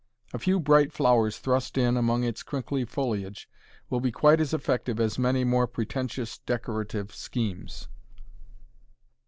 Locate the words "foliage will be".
2.85-4.11